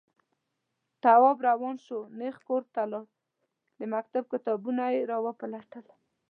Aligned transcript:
تواب 1.03 1.37
روان 1.47 1.75
شو، 1.85 1.99
نېغ 2.19 2.35
کور 2.47 2.63
ته 2.73 2.81
لاړ، 2.91 3.05
د 3.79 3.81
مکتب 3.93 4.23
کتابونه 4.33 4.83
يې 4.93 5.01
راوپلټل. 5.11 5.85